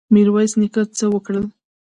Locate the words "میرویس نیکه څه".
0.13-1.05